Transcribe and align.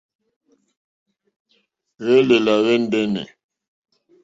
Hwèlèlà 2.03 2.53
hwɛ̀ 2.63 2.75
ndɛ́nɛ̀. 2.83 3.23